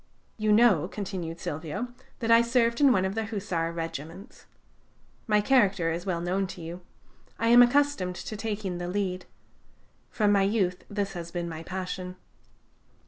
"You 0.35 0.51
know," 0.51 0.87
continued 0.87 1.39
Silvio, 1.39 1.89
"that 2.21 2.31
I 2.31 2.41
served 2.41 2.81
in 2.81 2.91
one 2.91 3.05
of 3.05 3.13
the 3.13 3.25
Hussar 3.25 3.71
regiments. 3.71 4.47
My 5.27 5.41
character 5.41 5.91
is 5.91 6.07
well 6.07 6.19
known 6.21 6.47
to 6.47 6.61
you: 6.61 6.81
I 7.37 7.49
am 7.49 7.61
accustomed 7.61 8.15
to 8.15 8.35
taking 8.35 8.79
the 8.79 8.87
lead. 8.87 9.27
From 10.09 10.31
my 10.31 10.41
youth 10.41 10.85
this 10.89 11.13
has 11.13 11.29
been 11.29 11.47
my 11.47 11.61
passion. 11.61 12.15